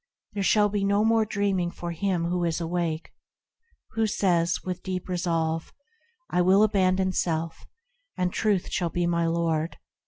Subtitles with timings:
[0.33, 3.13] There shall be no more dreaming for him who is awake,
[3.91, 5.71] Who says, with deep resolve,
[6.27, 7.67] "I will abandon self,
[8.17, 9.77] and Truth shall be my Lord".